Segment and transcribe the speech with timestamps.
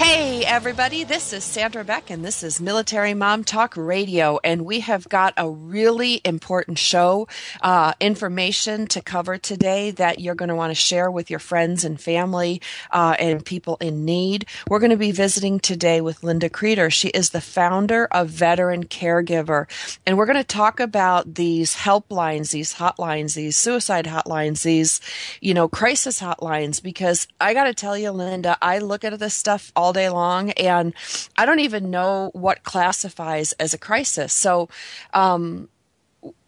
[0.00, 4.38] Hey, everybody, this is Sandra Beck, and this is Military Mom Talk Radio.
[4.44, 7.26] And we have got a really important show,
[7.62, 11.84] uh, information to cover today that you're going to want to share with your friends
[11.84, 14.46] and family uh, and people in need.
[14.68, 16.92] We're going to be visiting today with Linda Kreter.
[16.92, 19.66] She is the founder of Veteran Caregiver.
[20.06, 25.00] And we're going to talk about these helplines, these hotlines, these suicide hotlines, these,
[25.40, 29.34] you know, crisis hotlines, because I got to tell you, Linda, I look at this
[29.34, 30.92] stuff all all day long, and
[31.38, 34.34] I don't even know what classifies as a crisis.
[34.34, 34.68] So,
[35.14, 35.70] um,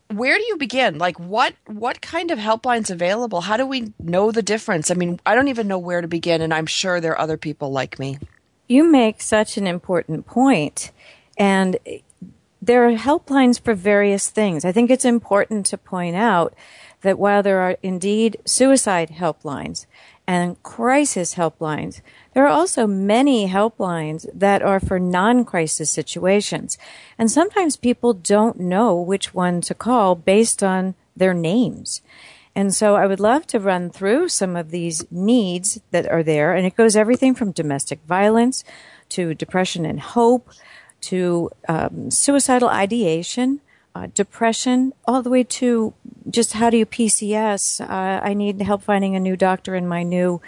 [0.09, 0.99] where do you begin?
[0.99, 3.41] Like, what what kind of helplines available?
[3.41, 4.91] How do we know the difference?
[4.91, 7.39] I mean, I don't even know where to begin, and I'm sure there are other
[7.39, 8.19] people like me.
[8.69, 10.93] You make such an important point,
[11.39, 11.79] and
[12.61, 14.67] there are helplines for various things.
[14.67, 16.53] I think it's important to point out
[17.01, 19.87] that while there are indeed suicide helplines
[20.31, 22.03] and crisis helplines,
[22.35, 26.79] there are also many helplines that are for non-crisis situations.
[27.19, 32.01] And sometimes people don't know which one to call based on their names.
[32.55, 36.55] And so I would love to run through some of these needs that are there.
[36.55, 38.63] And it goes everything from domestic violence
[39.09, 40.49] to depression and hope
[41.11, 43.61] to um, suicidal ideation,
[43.95, 45.95] uh, depression, all the way to
[46.29, 47.81] just how do you PCS?
[47.81, 50.41] Uh, I need help finding a new doctor in my new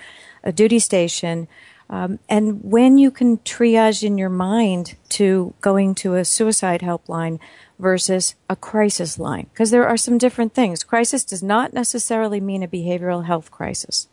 [0.45, 1.49] uh, duty station.
[1.91, 7.39] Um, and when you can triage in your mind to going to a suicide helpline
[7.79, 10.85] versus a crisis line, because there are some different things.
[10.85, 14.09] Crisis does not necessarily mean a behavioral health crisis.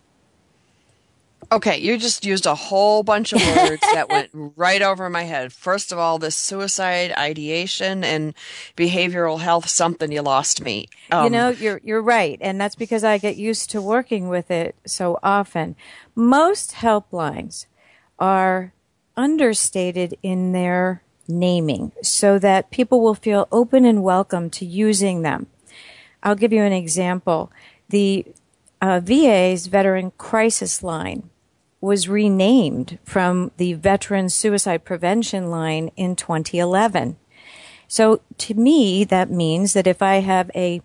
[1.51, 5.51] Okay, you just used a whole bunch of words that went right over my head.
[5.51, 8.35] First of all, this suicide ideation and
[8.77, 10.89] behavioral health, something you lost me.
[11.11, 14.51] Um, you know, you're you're right, and that's because I get used to working with
[14.51, 15.75] it so often.
[16.13, 17.65] Most helplines
[18.19, 18.73] are
[19.17, 25.47] understated in their naming so that people will feel open and welcome to using them.
[26.21, 27.51] I'll give you an example.
[27.89, 28.25] The
[28.81, 31.29] uh, VA's Veteran Crisis Line
[31.81, 37.17] was renamed from the Veteran Suicide Prevention Line in 2011.
[37.87, 40.81] So to me, that means that if I have a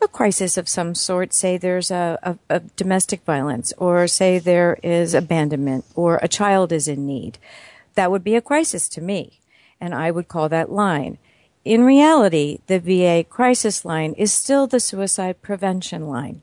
[0.00, 4.78] a crisis of some sort, say there's a, a, a, domestic violence, or say there
[4.82, 7.38] is abandonment, or a child is in need,
[7.94, 9.40] that would be a crisis to me,
[9.80, 11.18] and I would call that line.
[11.64, 16.42] In reality, the VA crisis line is still the suicide prevention line.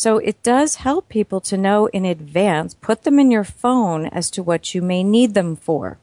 [0.00, 4.30] So it does help people to know in advance, put them in your phone as
[4.30, 5.98] to what you may need them for.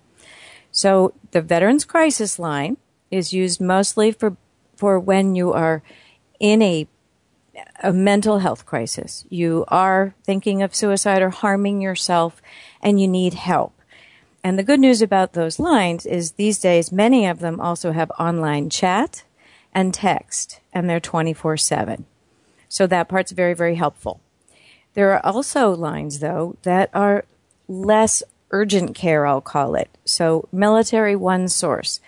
[0.71, 2.77] So the Veterans Crisis Line
[3.09, 4.37] is used mostly for,
[4.75, 5.81] for when you are
[6.39, 6.87] in a
[7.81, 9.25] a mental health crisis.
[9.29, 12.39] You are thinking of suicide or harming yourself
[12.83, 13.73] and you need help.
[14.43, 18.11] And the good news about those lines is these days many of them also have
[18.19, 19.23] online chat
[19.73, 22.05] and text and they're 24/7.
[22.69, 24.19] So that part's very very helpful.
[24.93, 27.25] There are also lines though that are
[27.67, 29.89] less urgent care I'll call it.
[30.05, 31.99] So Military One Source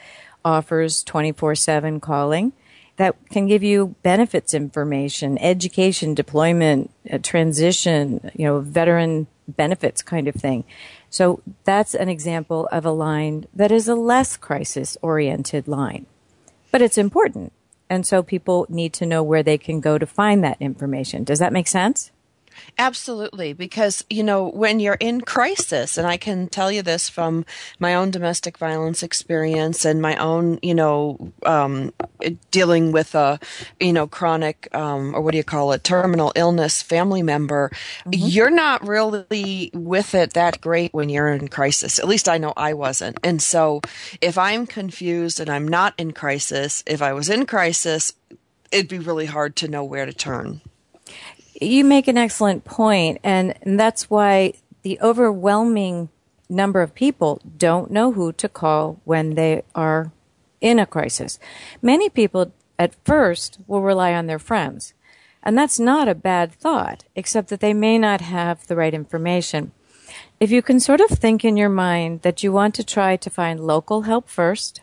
[0.43, 2.53] offers 24/7 calling
[2.99, 10.27] that can give you benefits information, education, deployment, uh, transition, you know, veteran benefits kind
[10.27, 10.65] of thing.
[11.09, 16.07] So that's an example of a line that is a less crisis oriented line,
[16.71, 17.53] but it's important.
[17.89, 21.23] And so people need to know where they can go to find that information.
[21.23, 22.11] Does that make sense?
[22.77, 27.45] Absolutely, because you know when you're in crisis, and I can tell you this from
[27.79, 31.93] my own domestic violence experience and my own, you know, um,
[32.51, 33.39] dealing with a,
[33.79, 37.69] you know, chronic um, or what do you call it, terminal illness family member.
[38.05, 38.11] Mm-hmm.
[38.13, 41.99] You're not really with it that great when you're in crisis.
[41.99, 43.17] At least I know I wasn't.
[43.23, 43.81] And so,
[44.21, 48.13] if I'm confused and I'm not in crisis, if I was in crisis,
[48.71, 50.61] it'd be really hard to know where to turn.
[51.59, 56.09] You make an excellent point, and, that's why the overwhelming
[56.49, 60.11] number of people don't know who to call when they are
[60.61, 61.37] in a crisis.
[61.81, 64.93] Many people at first will rely on their friends.
[65.43, 69.71] And that's not a bad thought, except that they may not have the right information.
[70.39, 73.29] If you can sort of think in your mind that you want to try to
[73.29, 74.81] find local help first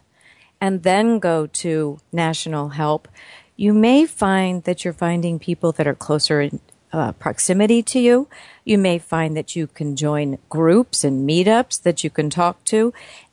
[0.60, 3.08] and then go to national help,
[3.56, 6.60] you may find that you're finding people that are closer in
[6.92, 8.28] uh, proximity to you.
[8.64, 12.92] You may find that you can join groups and meetups that you can talk to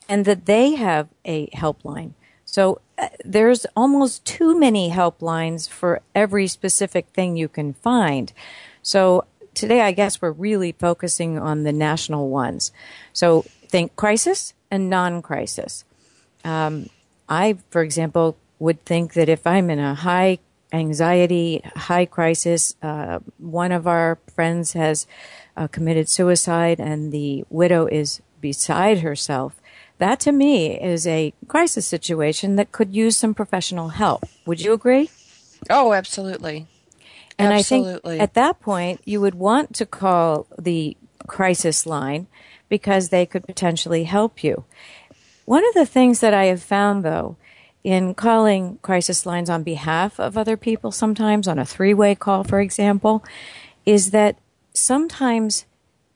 [0.10, 2.12] and that they have a helpline.
[2.46, 8.32] So uh, there's almost too many helplines for every specific thing you can find.
[8.82, 12.72] So today, I guess we're really focusing on the national ones.
[13.14, 15.86] So think crisis and non-crisis.
[16.44, 16.90] Um,
[17.30, 20.40] I, for example, would think that if I'm in a high
[20.72, 25.06] anxiety, high crisis, uh, one of our friends has
[25.58, 29.60] uh, committed suicide and the widow is beside herself,
[29.98, 34.24] that to me is a crisis situation that could use some professional help.
[34.46, 35.10] Would you agree?
[35.70, 36.66] Oh, absolutely.
[37.38, 38.16] And absolutely.
[38.16, 40.96] I think at that point, you would want to call the
[41.28, 42.28] crisis line
[42.70, 44.64] because they could potentially help you.
[45.44, 47.36] One of the things that I have found, though,
[47.84, 52.44] in calling crisis lines on behalf of other people, sometimes on a three way call,
[52.44, 53.24] for example,
[53.86, 54.38] is that
[54.74, 55.66] sometimes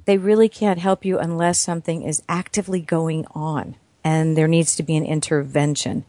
[0.05, 4.83] they really can't help you unless something is actively going on and there needs to
[4.83, 6.05] be an intervention.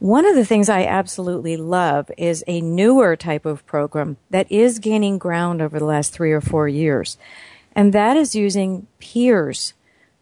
[0.00, 4.78] One of the things I absolutely love is a newer type of program that is
[4.78, 7.16] gaining ground over the last three or four years.
[7.72, 9.74] And that is using peers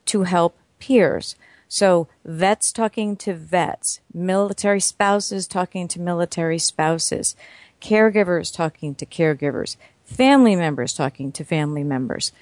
[0.07, 1.37] to help peers.
[1.69, 7.37] So vets talking to vets, military spouses talking to military spouses,
[7.81, 12.33] caregivers talking to caregivers, family members talking to family members.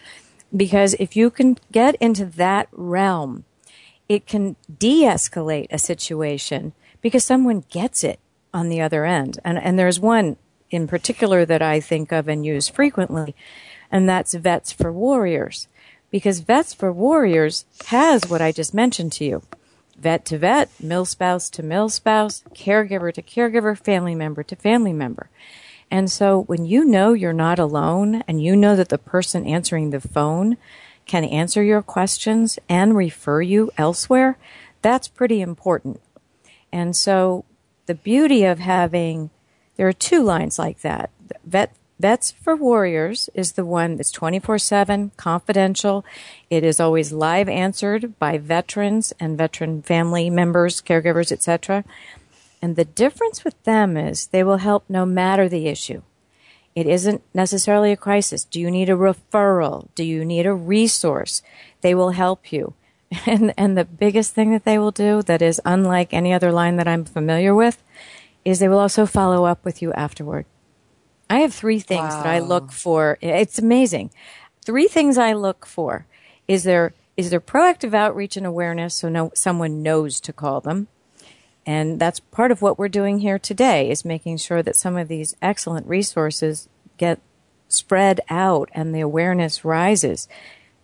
[0.55, 3.45] Because if you can get into that realm,
[4.09, 8.21] it can de-escalate a situation because someone gets it
[8.53, 9.41] on the other end.
[9.45, 10.37] And, and there's one
[10.71, 13.35] in particular that I think of and use frequently,
[13.91, 15.69] and that's Vets for Warriors.
[16.15, 19.43] Because Vets for Warriors has what I just mentioned to you.
[19.99, 24.93] Vet to vet, mill spouse to mill spouse, caregiver to caregiver, family member to family
[24.93, 25.29] member.
[25.91, 29.91] And so when you know you're not alone and you know that the person answering
[29.91, 30.57] the phone
[31.05, 34.39] can answer your questions and refer you elsewhere,
[34.83, 36.01] that's pretty important.
[36.71, 37.45] And so
[37.87, 39.31] the beauty of having,
[39.75, 41.11] there are two lines like that.
[41.45, 46.05] Vet, Vets for Warriors is the one that's 24 7, confidential.
[46.51, 51.83] It is always live answered by veterans and veteran family members, caregivers, etc.
[52.61, 56.03] And the difference with them is they will help no matter the issue.
[56.75, 58.45] It isn't necessarily a crisis.
[58.45, 59.89] Do you need a referral?
[59.95, 61.41] Do you need a resource?
[61.81, 62.75] They will help you.
[63.25, 66.77] And, and the biggest thing that they will do that is unlike any other line
[66.77, 67.83] that I'm familiar with
[68.45, 70.45] is they will also follow up with you afterward.
[71.29, 72.23] I have three things wow.
[72.23, 73.19] that I look for.
[73.21, 74.11] It's amazing.
[74.65, 76.07] Three things I look for.
[76.47, 80.89] Is there, is there proactive outreach and awareness so no, someone knows to call them?
[81.67, 85.09] And that's part of what we're doing here today is making sure that some of
[85.09, 86.69] these excellent resources
[86.99, 87.21] get
[87.69, 90.29] spread out and the awareness rises.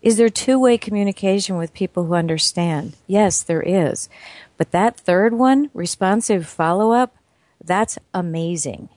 [0.01, 2.97] Is there two-way communication with people who understand?
[3.07, 4.09] Yes, there is.
[4.57, 7.15] But that third one, responsive follow-up,
[7.63, 8.89] that's amazing.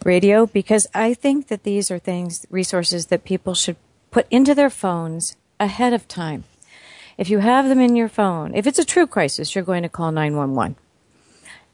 [0.03, 3.75] radio because I think that these are things, resources that people should
[4.11, 6.45] put into their phones ahead of time.
[7.19, 9.89] If you have them in your phone, if it's a true crisis, you're going to
[9.89, 10.77] call 911.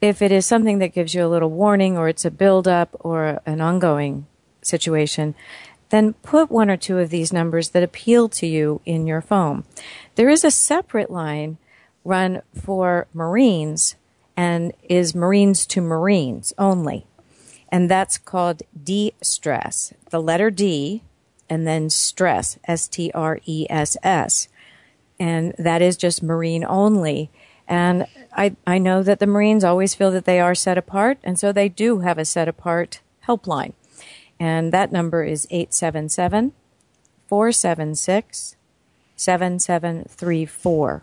[0.00, 3.40] If it is something that gives you a little warning or it's a build-up or
[3.46, 4.26] an ongoing
[4.60, 5.36] situation,
[5.90, 9.62] then put one or two of these numbers that appeal to you in your phone.
[10.16, 11.58] There is a separate line
[12.04, 13.94] run for Marines
[14.36, 17.06] and is Marines to Marines only.
[17.68, 19.94] And that's called D-Stress.
[20.10, 21.04] The letter D
[21.48, 24.48] and then stress, S T R E S S.
[25.18, 27.30] And that is just Marine only.
[27.68, 28.06] And
[28.36, 31.52] I, I know that the Marines always feel that they are set apart, and so
[31.52, 33.72] they do have a set apart helpline.
[34.38, 36.52] And that number is 877
[37.28, 38.56] 476
[39.16, 41.02] 7734.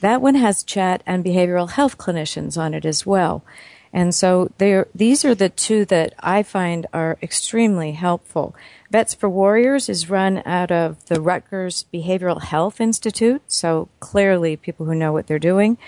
[0.00, 3.44] That one has chat and behavioral health clinicians on it as well.
[3.92, 8.54] And so these are the two that I find are extremely helpful.
[8.90, 14.86] Vets for Warriors is run out of the Rutgers Behavioral Health Institute, so clearly people
[14.86, 15.78] who know what they're doing.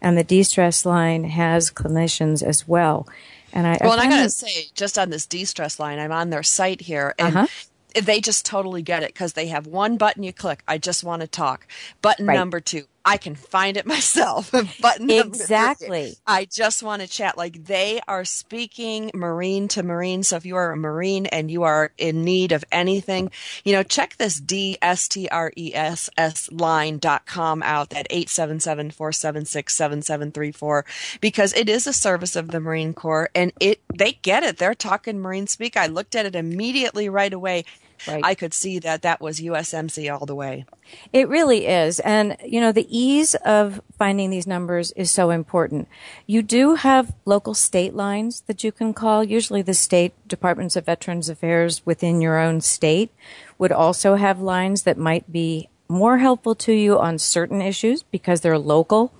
[0.00, 3.08] And the de-stress line has clinicians as well.
[3.52, 6.30] And I well, I and I gotta say, just on this de-stress line, I'm on
[6.30, 7.46] their site here, and uh-huh
[7.94, 10.62] they just totally get it because they have one button you click.
[10.68, 11.66] I just want to talk.
[12.02, 12.34] Button right.
[12.34, 12.84] number two.
[13.08, 14.50] I can find it myself.
[14.82, 16.14] button exactly.
[16.26, 17.38] I just want to chat.
[17.38, 20.22] Like they are speaking Marine to Marine.
[20.22, 23.30] So if you are a Marine and you are in need of anything,
[23.64, 27.94] you know, check this D S T R E S S line dot com out
[27.94, 30.84] at 877 476 7734
[31.22, 34.58] because it is a service of the Marine Corps and it, they get it.
[34.58, 35.78] They're talking Marine speak.
[35.78, 37.64] I looked at it immediately right away
[38.06, 38.24] right.
[38.24, 40.64] I could see that that was USMC all the way.
[41.12, 42.00] It really is.
[42.00, 45.88] And, you know, the ease of finding these numbers is so important.
[46.26, 49.24] You do have local state lines that you can call.
[49.24, 53.10] Usually the state departments of Veterans Affairs within your own state
[53.58, 58.40] would also have lines that might be more helpful to you on certain issues because
[58.40, 59.12] they're local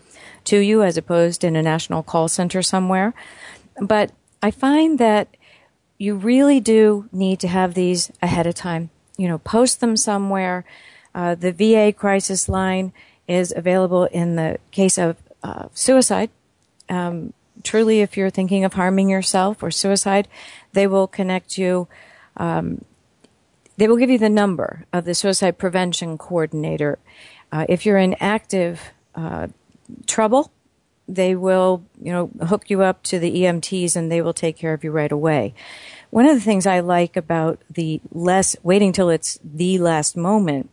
[0.45, 3.15] to you as opposed in a national call center somewhere.
[3.81, 5.29] But I find that
[5.99, 8.91] you really do need to have these ahead of time.
[9.17, 10.65] You know, post them somewhere.
[11.15, 12.93] Uh, the VA crisis line
[13.27, 16.31] is available in the case of uh, suicide.
[16.89, 17.33] Um,
[17.65, 20.29] truly, if you're thinking of harming yourself or suicide,
[20.73, 21.89] they will connect you.
[22.37, 22.85] Um,
[23.77, 26.99] they will give you the number of the suicide prevention coordinator.
[27.51, 28.81] Uh, if you're in active
[29.15, 29.49] uh,
[30.07, 30.53] trouble,
[31.09, 34.75] they will, you know, hook you up to the EMTs and they will take care
[34.75, 35.55] of you right away.
[36.11, 40.71] One of the things I like about the less waiting till it's the last moment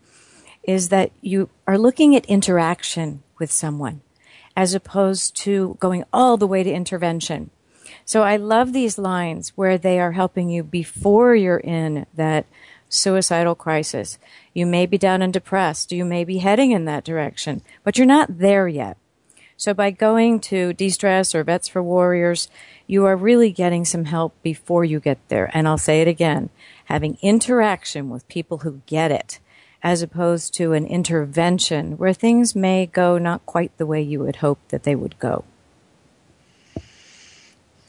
[0.63, 4.01] is that you are looking at interaction with someone
[4.56, 7.50] as opposed to going all the way to intervention.
[8.06, 12.46] So I love these lines where they are helping you before you're in that
[12.88, 14.18] suicidal crisis.
[14.54, 15.92] You may be down and depressed.
[15.92, 18.98] You may be heading in that direction, but you're not there yet.
[19.57, 22.50] So by going to De-Stress or Vets for Warriors,
[22.88, 25.50] you are really getting some help before you get there.
[25.53, 26.50] And I'll say it again,
[26.85, 29.39] having interaction with people who get it
[29.81, 34.38] as opposed to an intervention where things may go not quite the way you would
[34.38, 35.45] hope that they would go.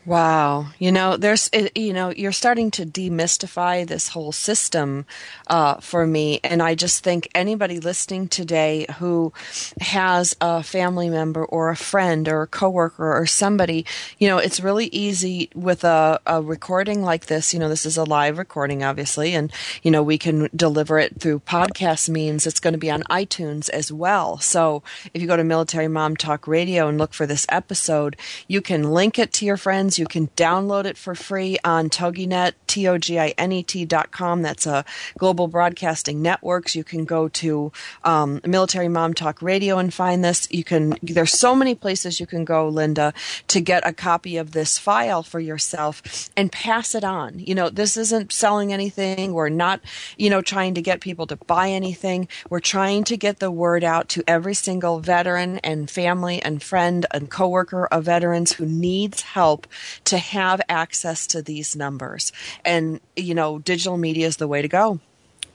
[0.07, 0.69] Wow.
[0.79, 5.05] You know, there's, you know, you're starting to demystify this whole system
[5.49, 6.39] uh, for me.
[6.45, 9.33] And I just think anybody listening today who
[9.81, 13.85] has a family member or a friend or a coworker or somebody,
[14.19, 17.53] you know, it's really easy with a, a recording like this.
[17.53, 21.21] You know, this is a live recording, obviously, and, you know, we can deliver it
[21.21, 22.47] through podcast means.
[22.47, 24.39] It's going to be on iTunes as well.
[24.39, 28.61] So if you go to Military Mom Talk Radio and look for this episode, you
[28.61, 33.85] can link it to your friends You can download it for free on TogiNet, T-O-G-I-N-E-T
[33.87, 34.43] dot com.
[34.43, 34.85] That's a
[35.19, 36.77] global broadcasting networks.
[36.77, 37.73] You can go to
[38.05, 40.49] um, Military Mom Talk Radio and find this.
[40.51, 40.97] You can.
[41.03, 43.13] There's so many places you can go, Linda,
[43.49, 47.39] to get a copy of this file for yourself and pass it on.
[47.39, 49.33] You know, this isn't selling anything.
[49.33, 49.81] We're not,
[50.17, 52.29] you know, trying to get people to buy anything.
[52.51, 57.07] We're trying to get the word out to every single veteran and family and friend
[57.13, 59.67] and coworker of veterans who needs help
[60.05, 62.33] to have access to these numbers.
[62.65, 65.01] And, you know, digital media is the way to go.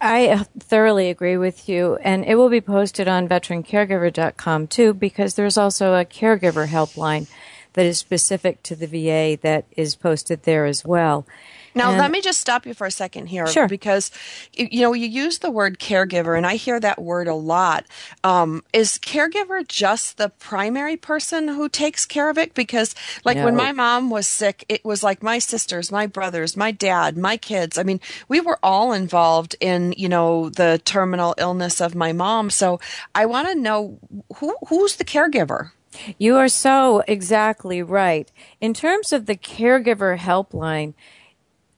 [0.03, 5.59] I thoroughly agree with you, and it will be posted on veterancaregiver.com too, because there's
[5.59, 7.29] also a caregiver helpline
[7.73, 11.25] that is specific to the VA that is posted there as well.
[11.73, 13.47] Now, and, let me just stop you for a second here.
[13.47, 13.67] Sure.
[13.67, 14.11] Because,
[14.53, 17.85] you know, you use the word caregiver, and I hear that word a lot.
[18.23, 22.53] Um, is caregiver just the primary person who takes care of it?
[22.53, 23.45] Because, like, no.
[23.45, 27.37] when my mom was sick, it was like my sisters, my brothers, my dad, my
[27.37, 27.77] kids.
[27.77, 32.49] I mean, we were all involved in, you know, the terminal illness of my mom.
[32.49, 32.79] So
[33.15, 33.99] I want to know
[34.37, 35.71] who who's the caregiver?
[36.17, 38.31] You are so exactly right.
[38.59, 40.93] In terms of the caregiver helpline,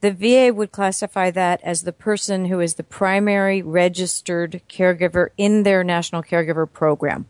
[0.04, 5.62] the VA would classify that as the person who is the primary registered caregiver in
[5.62, 7.24] their national caregiver program.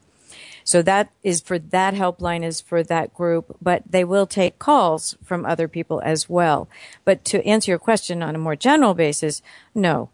[0.64, 5.16] So that is for that helpline is for that group, but they will take calls
[5.22, 6.68] from other people as well.
[7.04, 9.40] But to answer your question on a more general basis,
[9.72, 10.08] no.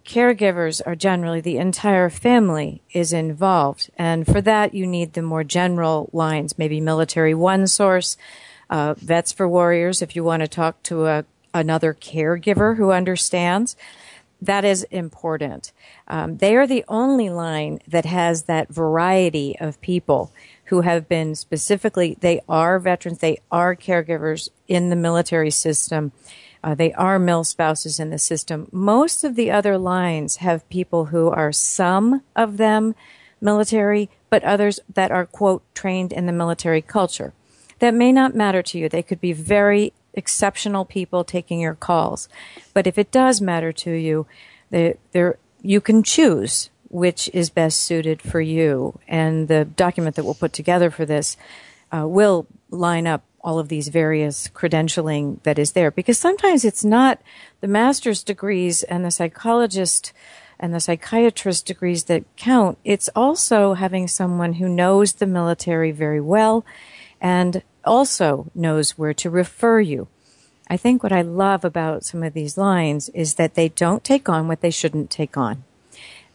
[0.00, 3.88] Caregivers are generally the entire family is involved.
[3.96, 8.18] And for that, you need the more general lines, maybe military one source,
[8.68, 13.76] uh, vets for warriors if you want to talk to a another caregiver who understands.
[14.42, 15.72] That is important.
[16.06, 20.32] Um, they are the only line that has that variety of people
[20.66, 26.12] who have been specifically, they are veterans, they are caregivers in the military system.
[26.62, 28.68] Uh, they are mil spouses in the system.
[28.72, 32.94] Most of the other lines have people who are some of them
[33.40, 37.34] military, but others that are, quote, trained in the military culture.
[37.78, 38.88] That may not matter to you.
[38.88, 42.28] They could be very exceptional people taking your calls.
[42.72, 44.26] But if it does matter to you,
[44.70, 49.00] there you can choose which is best suited for you.
[49.08, 51.36] And the document that we'll put together for this
[51.90, 56.84] uh, will line up all of these various credentialing that is there because sometimes it's
[56.84, 57.20] not
[57.60, 60.12] the master's degrees and the psychologist
[60.60, 62.78] and the psychiatrist degrees that count.
[62.84, 66.64] It's also having someone who knows the military very well
[67.20, 70.08] and also knows where to refer you.
[70.68, 74.28] I think what I love about some of these lines is that they don't take
[74.28, 75.64] on what they shouldn't take on.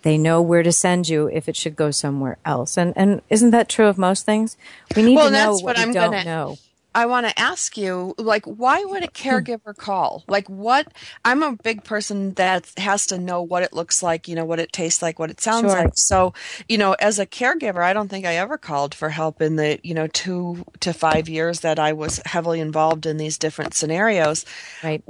[0.03, 2.77] They know where to send you if it should go somewhere else.
[2.77, 4.55] And and isn't that true of most things?
[4.95, 6.57] We need well, to know what, what we I'm don't gonna, know.
[6.95, 9.27] I want to ask you, like, why would a hmm.
[9.27, 10.23] caregiver call?
[10.27, 10.91] Like, what?
[11.23, 14.59] I'm a big person that has to know what it looks like, you know, what
[14.59, 15.83] it tastes like, what it sounds sure.
[15.83, 15.91] like.
[15.95, 16.33] So,
[16.67, 19.79] you know, as a caregiver, I don't think I ever called for help in the,
[19.83, 24.45] you know, two to five years that I was heavily involved in these different scenarios.
[24.83, 25.03] Right.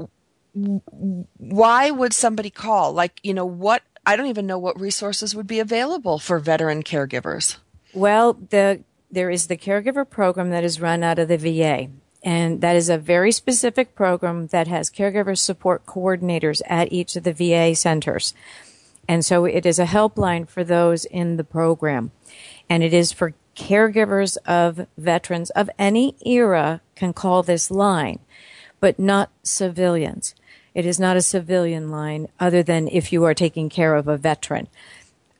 [0.53, 2.93] Why would somebody call?
[2.93, 3.83] Like, you know, what?
[4.05, 7.57] I don't even know what resources would be available for veteran caregivers.
[7.93, 11.89] Well, the there is the caregiver program that is run out of the VA.
[12.21, 17.23] And that is a very specific program that has caregiver support coordinators at each of
[17.23, 18.33] the VA centers.
[19.07, 22.11] And so it is a helpline for those in the program.
[22.69, 28.19] And it is for caregivers of veterans of any era can call this line,
[28.79, 30.35] but not civilians.
[30.73, 34.17] It is not a civilian line other than if you are taking care of a
[34.17, 34.67] veteran.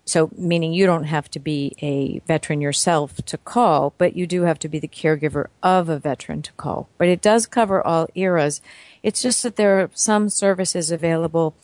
[0.10, 4.41] So, meaning you don't have to be a veteran yourself to call, but you do
[4.41, 6.89] have to be the caregiver of a veteran to call.
[6.98, 8.60] But it does cover all eras.
[9.04, 11.56] It's just that there are some services available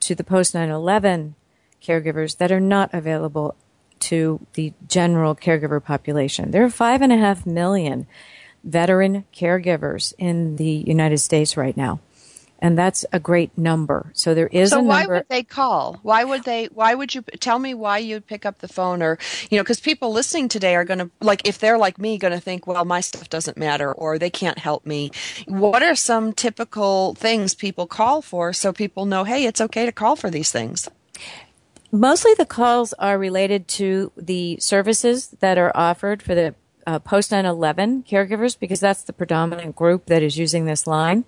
[0.00, 1.34] to the post 9 11
[1.82, 3.56] caregivers that are not available
[4.00, 6.50] to the general caregiver population.
[6.50, 8.06] There are five and a half million
[8.62, 12.00] veteran caregivers in the United States right now
[12.64, 14.10] and that's a great number.
[14.14, 14.94] So there is so a number.
[14.94, 15.98] So, why would they call?
[16.02, 16.64] Why would they?
[16.72, 19.18] Why would you tell me why you'd pick up the phone or
[19.50, 19.62] you know?
[19.62, 22.66] Because people listening today are going to like if they're like me, going to think,
[22.66, 25.10] well, my stuff doesn't matter or they can't help me.
[25.46, 29.92] What are some typical things people call for so people know, hey, it's okay to
[29.92, 30.88] call for these things?
[31.92, 36.54] Mostly the calls are related to the services that are offered for the
[36.86, 41.24] uh, post 9 11 caregivers because that's the predominant group that is using this line.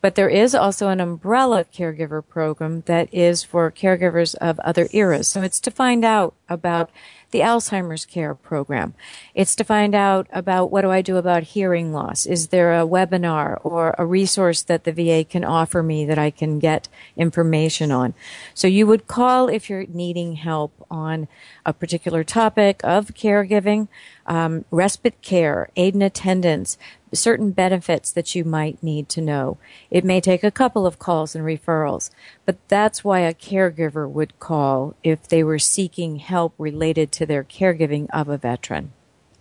[0.00, 5.28] But there is also an umbrella caregiver program that is for caregivers of other eras.
[5.28, 6.90] So it's to find out about
[7.30, 8.94] the Alzheimer's Care Program.
[9.34, 12.26] It's to find out about what do I do about hearing loss?
[12.26, 16.30] Is there a webinar or a resource that the VA can offer me that I
[16.30, 18.14] can get information on?
[18.54, 21.28] So you would call if you're needing help on
[21.64, 23.88] a particular topic of caregiving,
[24.30, 26.78] um, respite care, aid and attendance,
[27.12, 29.58] certain benefits that you might need to know.
[29.90, 32.10] It may take a couple of calls and referrals,
[32.46, 37.42] but that's why a caregiver would call if they were seeking help related to their
[37.42, 38.92] caregiving of a veteran.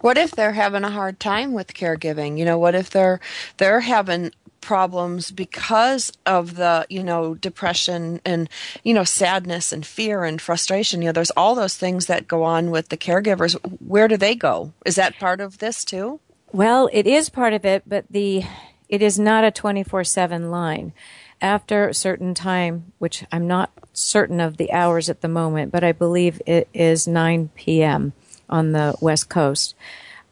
[0.02, 2.38] What if they're having a hard time with caregiving?
[2.38, 3.20] You know, what if they're
[3.58, 4.32] they're having
[4.62, 8.50] problems because of the you know depression and
[8.84, 12.44] you know sadness and fear and frustration you know there's all those things that go
[12.44, 16.20] on with the caregivers where do they go is that part of this too
[16.52, 18.44] well, it is part of it, but the
[18.88, 20.94] it is not a 24/7 line.
[21.42, 25.84] After a certain time, which I'm not certain of the hours at the moment, but
[25.84, 28.14] I believe it is 9 p.m.
[28.50, 29.76] on the West Coast,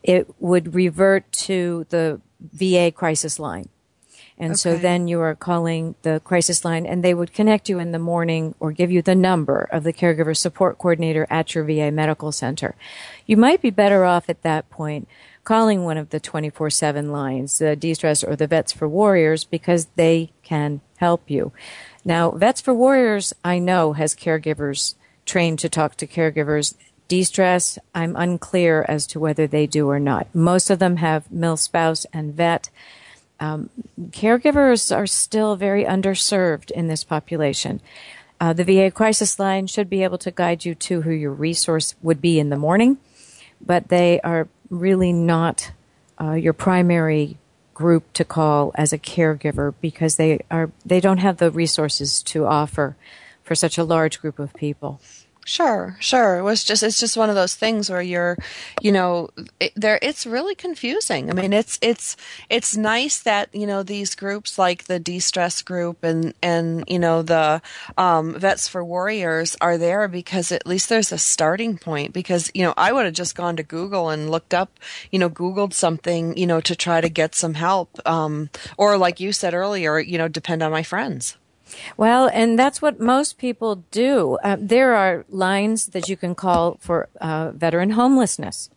[0.03, 3.69] it would revert to the VA crisis line.
[4.39, 4.58] And okay.
[4.58, 7.99] so then you are calling the crisis line and they would connect you in the
[7.99, 12.32] morning or give you the number of the caregiver support coordinator at your VA medical
[12.32, 12.75] center.
[13.25, 15.08] You might be better off at that point
[15.43, 19.88] calling one of the 24 7 lines, the D-Stress or the Vets for Warriors, because
[19.95, 21.51] they can help you.
[22.06, 26.75] Now, Vets for Warriors, I know, has caregivers trained to talk to caregivers.
[27.07, 30.27] D-Stress, I'm unclear as to whether they do or not.
[30.33, 32.69] Most of them have mill spouse and vet.
[33.39, 33.69] Um,
[34.09, 37.81] caregivers are still very underserved in this population.
[38.39, 41.95] Uh, the VA crisis line should be able to guide you to who your resource
[42.01, 42.97] would be in the morning,
[43.59, 45.71] but they are really not
[46.19, 47.37] uh, your primary
[47.73, 52.45] group to call as a caregiver because they are they don't have the resources to
[52.45, 52.95] offer
[53.43, 54.99] for such a large group of people.
[55.47, 56.39] Sure, sure.
[56.39, 58.38] It was just it's just one of those things where you're,
[58.81, 59.29] you know,
[59.62, 61.29] it, there it's really confusing.
[61.29, 62.17] I mean, it's it's
[62.49, 67.21] it's nice that you know these groups like the D-Stress group and and you know
[67.21, 67.62] the
[67.97, 72.12] um, Vets for Warriors are there because at least there's a starting point.
[72.12, 74.77] Because you know I would have just gone to Google and looked up,
[75.12, 79.21] you know, Googled something, you know, to try to get some help, um, or like
[79.21, 81.38] you said earlier, you know, depend on my friends.
[81.95, 84.38] Well, and that's what most people do.
[84.43, 88.69] Uh, there are lines that you can call for uh, veteran homelessness,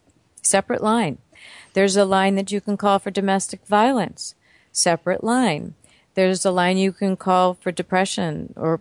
[0.43, 1.19] separate line.
[1.73, 4.35] There's a line that you can call for domestic violence,
[4.73, 5.75] separate line.
[6.15, 8.81] There's a line you can call for depression, or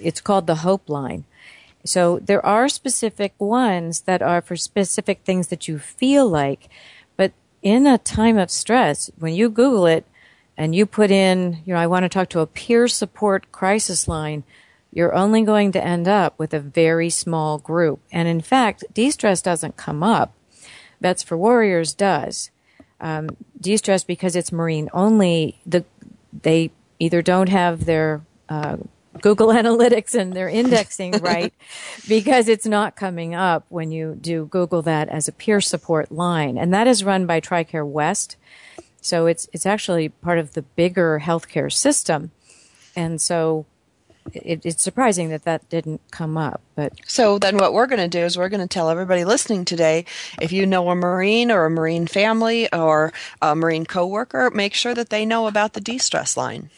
[0.00, 1.24] it's called the Hope line.
[1.84, 6.68] So there are specific ones that are for specific things that you feel like,
[7.16, 10.04] but in a time of stress, when you Google it,
[10.60, 14.06] and you put in, you know, I want to talk to a peer support crisis
[14.06, 14.44] line,
[14.92, 18.00] you're only going to end up with a very small group.
[18.12, 20.34] And in fact, D-Stress doesn't come up.
[21.00, 22.50] Vets for Warriors does.
[23.00, 25.86] Um, D-Stress, because it's Marine only, the,
[26.42, 28.20] they either don't have their
[28.50, 28.76] uh,
[29.22, 31.54] Google Analytics and their indexing right
[32.06, 36.58] because it's not coming up when you do Google that as a peer support line.
[36.58, 38.36] And that is run by TRICARE West.
[39.00, 42.30] So it's it's actually part of the bigger healthcare system,
[42.94, 43.66] and so
[44.32, 46.60] it, it's surprising that that didn't come up.
[46.74, 49.64] But so then, what we're going to do is we're going to tell everybody listening
[49.64, 50.04] today:
[50.40, 54.94] if you know a Marine or a Marine family or a Marine coworker, make sure
[54.94, 56.70] that they know about the D-Stress line.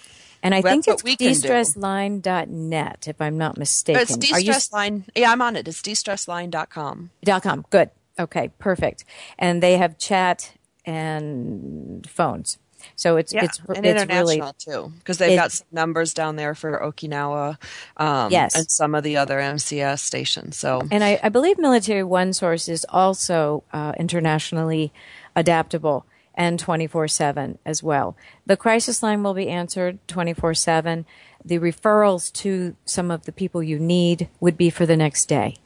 [0.45, 1.03] And I That's think it's
[1.45, 4.03] dstressline.net, if I'm not mistaken.
[4.03, 5.07] It's dstressline.
[5.15, 5.23] You...
[5.23, 5.69] Yeah, I'm on it.
[5.69, 7.11] It's dstressline.com.
[7.23, 7.65] Dot com.
[7.71, 7.91] Good.
[8.19, 9.05] Okay, perfect.
[9.39, 10.53] And they have chat
[10.85, 12.59] and phones.
[12.97, 16.37] So it's yeah, it's and it's international really, too because they've got some numbers down
[16.37, 17.57] there for Okinawa,
[17.97, 20.57] um, yes, and some of the other MCS stations.
[20.57, 24.93] So and I, I believe Military One Source is also uh, internationally
[25.37, 28.17] adaptable and twenty four seven as well.
[28.47, 31.07] The crisis line will be answered twenty four seven.
[31.45, 35.57] The referrals to some of the people you need would be for the next day.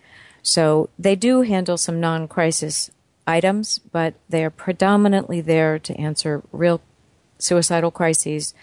[0.42, 2.90] So they do handle some non crisis
[3.26, 6.80] items, but they are predominantly there to answer real
[7.38, 8.54] suicidal crises,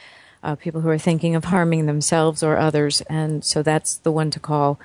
[0.44, 4.32] uh, people who are thinking of harming themselves or others, and so that's the one
[4.32, 4.80] to call.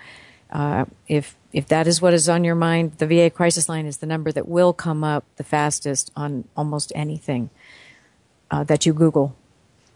[0.50, 3.98] Uh, if if that is what is on your mind, the VA crisis line is
[3.98, 7.48] the number that will come up the fastest on almost anything
[8.50, 9.34] uh, that you Google.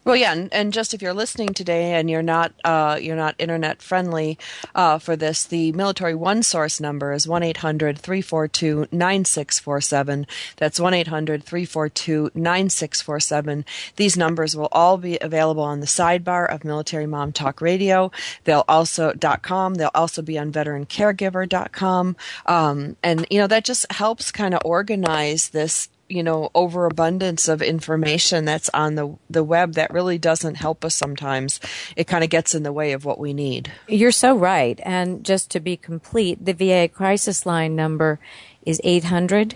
[0.05, 3.35] Well, yeah, and, and, just if you're listening today and you're not uh, you're not
[3.39, 4.37] internet friendly
[4.75, 12.31] uh, for this, the Military One Source number is one 342 9647 That's one 342
[12.35, 18.11] 9647 These numbers will all be available on the sidebar of Military Mom Talk Radio.
[18.43, 19.75] They'll also .com.
[19.75, 25.49] They'll also be on VeteranCaregiver.com, um, and you know that just helps kind of organize
[25.49, 30.83] this you know overabundance of information that's on the the web that really doesn't help
[30.85, 31.59] us sometimes.
[31.95, 33.71] It kind of gets in the way of what we need.
[33.87, 34.79] You're so right.
[34.83, 38.19] And just to be complete the VA crisis line number
[38.65, 39.55] is 800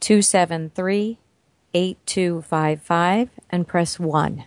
[0.00, 1.18] 273
[1.72, 4.44] 8255 and press 1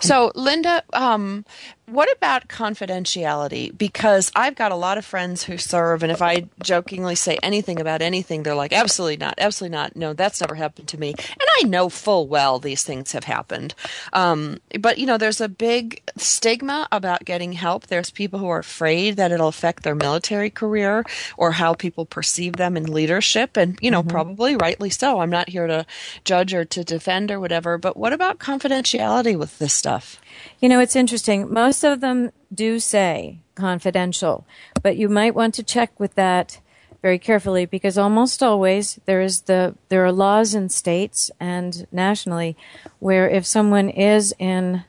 [0.00, 1.44] so linda um,
[1.86, 3.76] what about confidentiality?
[3.76, 7.80] Because I've got a lot of friends who serve, and if I jokingly say anything
[7.80, 9.96] about anything, they're like, absolutely not, absolutely not.
[9.96, 11.10] No, that's never happened to me.
[11.10, 13.74] And I know full well these things have happened.
[14.12, 17.88] Um, but, you know, there's a big stigma about getting help.
[17.88, 21.04] There's people who are afraid that it'll affect their military career
[21.36, 23.56] or how people perceive them in leadership.
[23.56, 24.10] And, you know, mm-hmm.
[24.10, 25.20] probably rightly so.
[25.20, 25.84] I'm not here to
[26.24, 27.76] judge or to defend or whatever.
[27.76, 30.20] But what about confidentiality with this stuff?
[30.62, 31.52] You know, it's interesting.
[31.52, 34.46] Most of them do say confidential,
[34.80, 36.60] but you might want to check with that
[37.02, 42.56] very carefully because almost always there is the there are laws in states and nationally
[43.00, 44.84] where if someone is in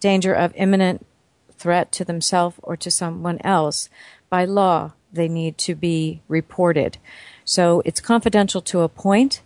[0.00, 1.06] danger of imminent
[1.52, 3.88] threat to themselves or to someone else,
[4.28, 6.98] by law they need to be reported.
[7.44, 9.40] So it's confidential to a point,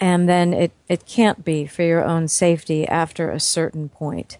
[0.00, 4.38] and then it, it can't be for your own safety after a certain point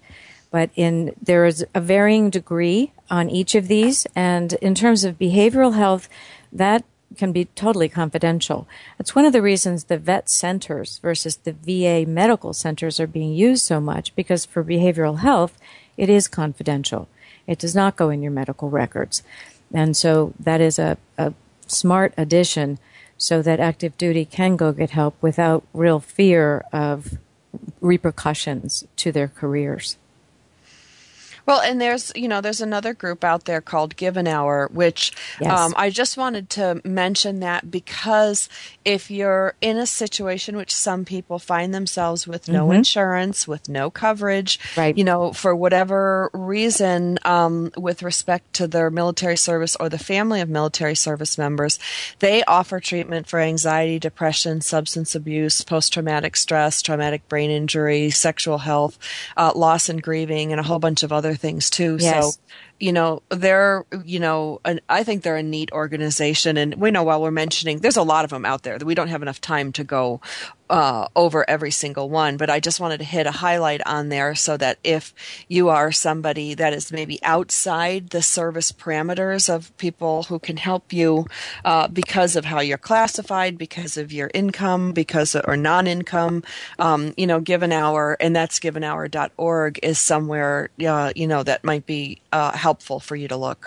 [0.54, 5.18] but in there is a varying degree on each of these and in terms of
[5.18, 6.08] behavioral health
[6.52, 6.84] that
[7.16, 8.68] can be totally confidential.
[8.96, 13.34] That's one of the reasons the vet centers versus the VA medical centers are being
[13.34, 15.58] used so much because for behavioral health,
[15.96, 17.08] it is confidential.
[17.48, 19.24] It does not go in your medical records.
[19.72, 21.34] And so that is a, a
[21.66, 22.78] smart addition
[23.18, 27.18] so that active duty can go get help without real fear of
[27.80, 29.96] repercussions to their careers.
[31.46, 35.12] Well, and there's you know there's another group out there called Give an Hour, which
[35.40, 35.58] yes.
[35.58, 38.48] um, I just wanted to mention that because
[38.84, 42.76] if you're in a situation which some people find themselves with no mm-hmm.
[42.76, 44.96] insurance, with no coverage, right.
[44.96, 50.40] you know, for whatever reason, um, with respect to their military service or the family
[50.40, 51.78] of military service members,
[52.20, 58.58] they offer treatment for anxiety, depression, substance abuse, post traumatic stress, traumatic brain injury, sexual
[58.58, 58.98] health,
[59.36, 61.96] uh, loss and grieving, and a whole bunch of other other things too.
[62.00, 62.34] Yes.
[62.34, 62.40] So,
[62.80, 66.56] you know, they're, you know, an, I think they're a neat organization.
[66.56, 68.94] And we know while we're mentioning, there's a lot of them out there that we
[68.94, 70.20] don't have enough time to go
[70.70, 74.34] uh, over every single one, but I just wanted to hit a highlight on there
[74.34, 75.12] so that if
[75.46, 80.92] you are somebody that is maybe outside the service parameters of people who can help
[80.92, 81.26] you
[81.64, 86.42] uh, because of how you're classified, because of your income, because or non-income,
[86.78, 91.62] um, you know, Give an Hour, and that's giveanhour.org is somewhere, uh, you know, that
[91.62, 93.62] might be uh, helpful for you to look.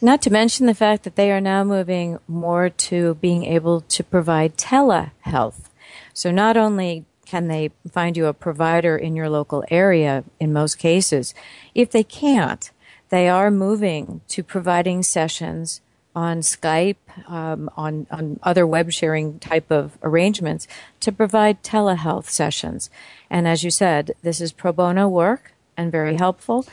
[0.00, 4.02] Not to mention the fact that they are now moving more to being able to
[4.04, 5.70] provide telehealth
[6.12, 10.76] so not only can they find you a provider in your local area in most
[10.78, 11.32] cases,
[11.74, 12.70] if they can't,
[13.10, 15.80] they are moving to providing sessions
[16.14, 16.96] on Skype,
[17.28, 20.66] um, on, on other web sharing type of arrangements
[20.98, 22.90] to provide telehealth sessions.
[23.30, 26.66] And as you said, this is pro bono work and very helpful.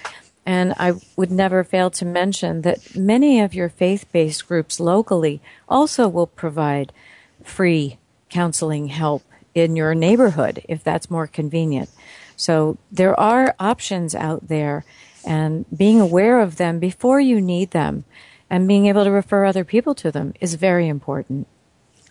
[0.48, 5.42] And I would never fail to mention that many of your faith based groups locally
[5.68, 6.94] also will provide
[7.44, 7.98] free
[8.30, 11.90] counseling help in your neighborhood if that's more convenient.
[12.38, 14.86] So there are options out there
[15.26, 18.06] and being aware of them before you need them
[18.50, 21.46] and being able to refer other people to them is very important.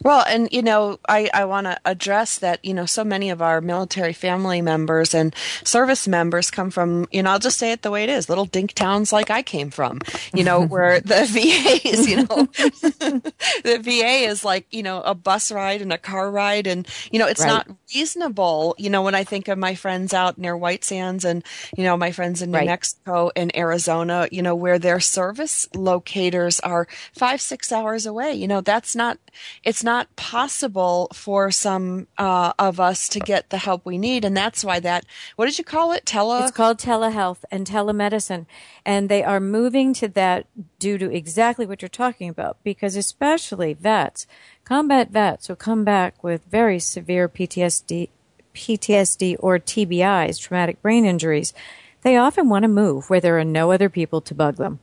[0.06, 3.42] Well, and you know, I, I want to address that, you know, so many of
[3.42, 7.82] our military family members and service members come from, you know, I'll just say it
[7.82, 9.98] the way it is, little dink towns like I came from,
[10.32, 12.26] you know, where the VA is, you know,
[13.64, 16.68] the VA is like, you know, a bus ride and a car ride.
[16.68, 17.48] And, you know, it's right.
[17.48, 21.44] not reasonable, you know, when I think of my friends out near White Sands and,
[21.76, 22.66] you know, my friends in New right.
[22.66, 28.48] Mexico and Arizona, you know, where their service locators are five, six hours away, you
[28.48, 29.18] know, that's not,
[29.62, 34.36] it's not possible for some uh, of us to get the help we need, and
[34.36, 35.04] that's why that.
[35.36, 36.06] What did you call it?
[36.06, 36.42] Tele.
[36.42, 38.46] It's called telehealth and telemedicine,
[38.84, 40.46] and they are moving to that
[40.78, 42.62] due to exactly what you're talking about.
[42.64, 44.26] Because especially vets,
[44.66, 48.08] combat vets who come back with very severe PTSD,
[48.52, 51.54] PTSD or TBIs, traumatic brain injuries,
[52.02, 54.80] they often want to move where there are no other people to bug them.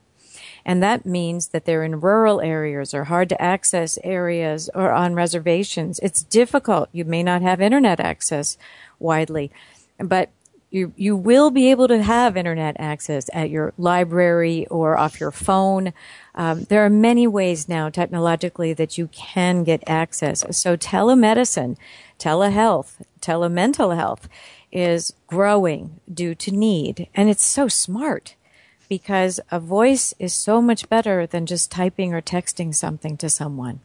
[0.66, 5.16] And that means that they're in rural areas or hard to access areas or on
[5.16, 6.00] reservations.
[6.00, 6.88] It's difficult.
[6.94, 8.58] You may not have internet access
[9.00, 9.52] widely,
[10.00, 10.30] but
[10.74, 15.30] you, you will be able to have internet access at your library or off your
[15.30, 15.94] phone.
[16.34, 20.44] Um, there are many ways now technologically that you can get access.
[20.58, 21.78] So telemedicine,
[22.18, 24.28] telehealth, telemental health
[24.72, 27.08] is growing due to need.
[27.14, 28.36] And it's so smart
[28.90, 33.82] because a voice is so much better than just typing or texting something to someone.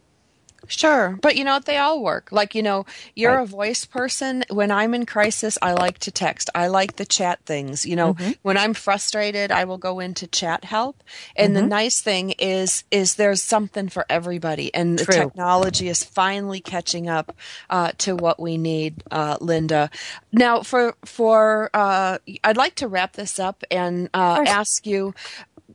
[0.66, 2.28] Sure, but you know they all work.
[2.30, 3.42] Like you know, you're right.
[3.42, 4.44] a voice person.
[4.50, 6.50] When I'm in crisis, I like to text.
[6.54, 7.86] I like the chat things.
[7.86, 8.32] You know, mm-hmm.
[8.42, 11.02] when I'm frustrated, I will go into chat help.
[11.36, 11.62] And mm-hmm.
[11.62, 15.06] the nice thing is, is there's something for everybody, and True.
[15.06, 17.34] the technology is finally catching up
[17.70, 19.90] uh, to what we need, uh, Linda.
[20.32, 25.14] Now, for for uh, I'd like to wrap this up and uh, ask you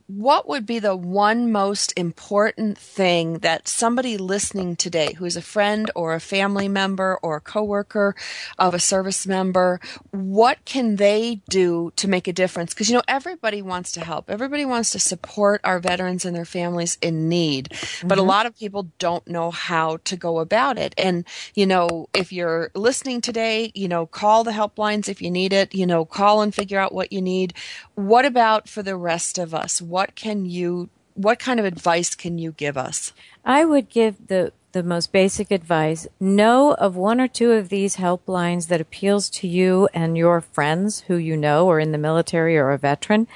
[0.06, 5.42] what would be the one most important thing that somebody listening today who is a
[5.42, 8.14] friend or a family member or a coworker
[8.58, 12.74] of a service member what can they do to make a difference?
[12.74, 14.30] Because you know everybody wants to help.
[14.30, 17.70] Everybody wants to support our veterans and their families in need.
[17.70, 18.08] Mm-hmm.
[18.08, 18.28] but a mm-hmm.
[18.28, 20.94] lot of people don't know how to go about it.
[20.98, 25.52] And you know if you're listening today you know call the helplines if you need
[25.52, 25.74] it.
[25.74, 27.54] You know call and figure out what you need.
[27.94, 32.36] What about for the rest of us what can you what kind of advice can
[32.36, 33.14] you give us?
[33.42, 36.06] I would give the the most basic advice.
[36.20, 41.04] Know of one or two of these helplines that appeals to you and your friends
[41.06, 43.26] who you know are in the military or a veteran.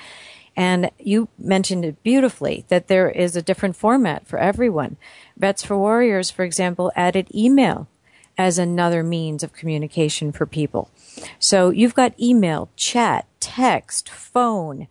[0.54, 4.98] And you mentioned it beautifully that there is a different format for everyone.
[5.38, 7.88] Vets for Warriors, for example, added email
[8.36, 10.90] as another means of communication for people.
[11.38, 14.86] So you've got email, chat, text, phone,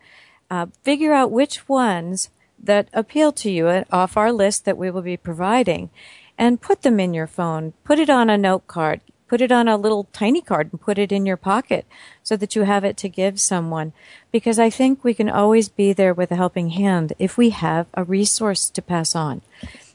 [0.50, 2.30] uh, figure out which ones
[2.62, 5.90] that appeal to you off our list that we will be providing
[6.36, 7.72] and put them in your phone.
[7.84, 9.00] Put it on a note card.
[9.26, 11.84] Put it on a little tiny card and put it in your pocket
[12.22, 13.92] so that you have it to give someone.
[14.32, 17.86] Because I think we can always be there with a helping hand if we have
[17.92, 19.42] a resource to pass on.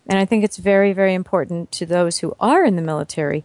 [0.05, 3.43] And I think it's very, very important to those who are in the military.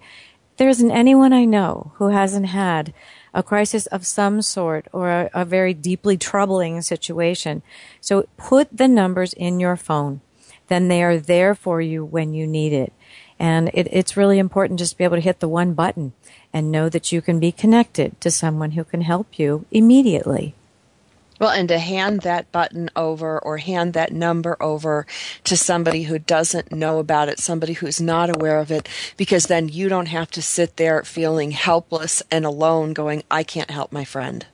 [0.58, 2.92] There isn't anyone I know who hasn't had
[3.34, 7.62] a crisis of some sort or a, a very deeply troubling situation.
[8.00, 10.20] So put the numbers in your phone.
[10.68, 12.92] Then they are there for you when you need it.
[13.38, 16.12] And it, it's really important just to be able to hit the one button
[16.52, 20.54] and know that you can be connected to someone who can help you immediately.
[21.38, 25.06] Well, and to hand that button over or hand that number over
[25.44, 29.68] to somebody who doesn't know about it, somebody who's not aware of it, because then
[29.68, 34.04] you don't have to sit there feeling helpless and alone going, I can't help my
[34.04, 34.46] friend.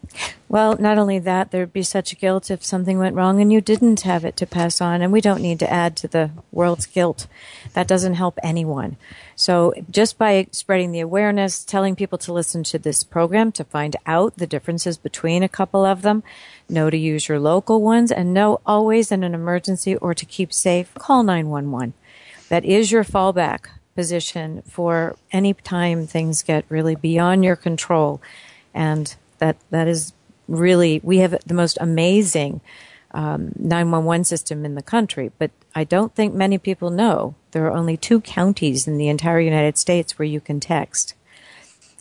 [0.55, 4.03] Well, not only that, there'd be such guilt if something went wrong and you didn't
[4.03, 7.27] have it to pass on, and we don't need to add to the world's guilt.
[7.73, 8.97] That doesn't help anyone.
[9.35, 13.97] So just by spreading the awareness, telling people to listen to this program to find
[14.07, 16.23] out the differences between a couple of them,
[16.69, 20.53] know to use your local ones, and know always in an emergency or to keep
[20.53, 21.95] safe, call 911.
[22.49, 28.23] That is your fallback position for any time things get really beyond your control.
[28.73, 30.13] And that, that is
[30.49, 32.61] really, we have the most amazing
[33.13, 37.73] um, 911 system in the country, but I don't think many people know there are
[37.73, 41.15] only two counties in the entire United States where you can text.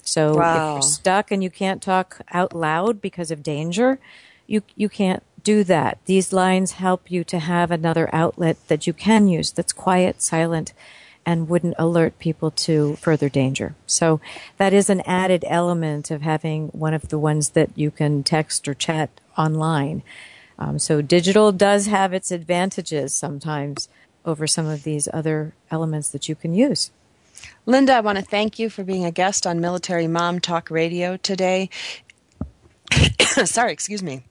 [0.02, 0.54] So wow.
[0.54, 4.00] if you're stuck and you can't talk out loud because of danger,
[4.48, 6.00] you you can't do that.
[6.06, 10.74] These lines help you to have another outlet that you can use that's quiet, silent,
[11.26, 13.76] and wouldn't alert people to further danger.
[13.86, 14.20] So
[14.58, 18.68] that is an added element of having one of the ones that you can text
[18.68, 20.04] or chat online.
[20.60, 23.90] Um, so digital does have its advantages sometimes
[24.26, 26.92] over some of these other elements that you can use.
[27.66, 31.18] Linda, I want to thank you for being a guest on Military Mom Talk Radio
[31.18, 31.70] today.
[33.46, 34.24] Sorry, excuse me.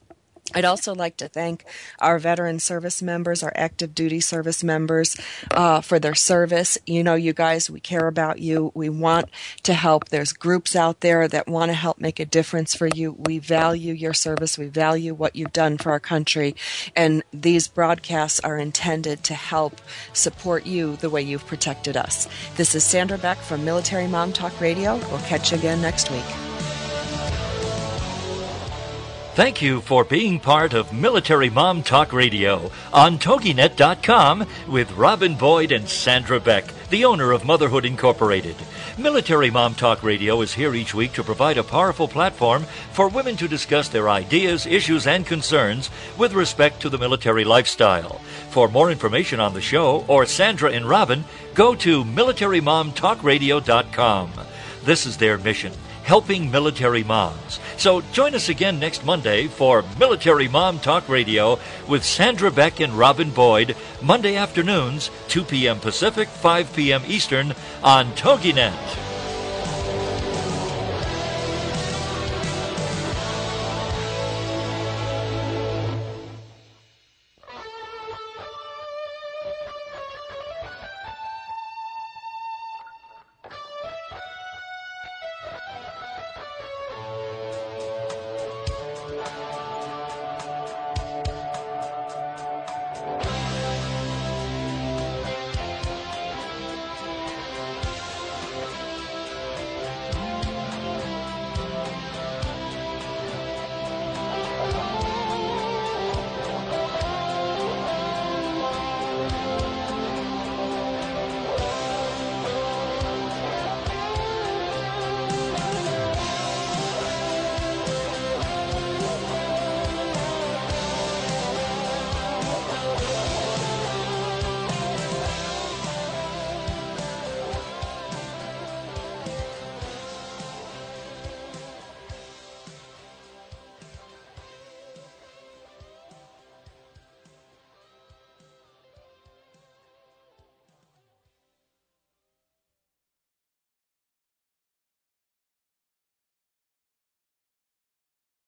[0.55, 1.65] I'd also like to thank
[1.99, 5.17] our veteran service members, our active duty service members,
[5.53, 6.77] uh, for their service.
[6.85, 8.73] You know, you guys, we care about you.
[8.75, 9.31] We want
[9.63, 10.09] to help.
[10.09, 13.13] There's groups out there that want to help make a difference for you.
[13.13, 14.59] We value your service.
[14.59, 16.55] We value what you've done for our country.
[16.95, 19.81] And these broadcasts are intended to help
[20.13, 22.29] support you the way you've protected us.
[22.57, 24.97] This is Sandra Beck from Military Mom Talk Radio.
[25.11, 26.52] We'll catch you again next week.
[29.35, 35.73] Thank you for being part of Military Mom Talk Radio on TogiNet.com with Robin Boyd
[35.73, 38.57] and Sandra Beck, the owner of Motherhood Incorporated.
[38.99, 43.37] Military Mom Talk Radio is here each week to provide a powerful platform for women
[43.37, 48.21] to discuss their ideas, issues, and concerns with respect to the military lifestyle.
[48.51, 54.33] For more information on the show or Sandra and Robin, go to MilitaryMomTalkRadio.com.
[54.85, 57.61] This is their mission helping military moms.
[57.77, 61.59] So join us again next Monday for Military Mom Talk Radio
[61.89, 65.81] with Sandra Beck and Robin Boyd, Monday afternoons, 2 p.m.
[65.81, 67.03] Pacific, 5 p.m.
[67.07, 69.12] Eastern on TogiNet.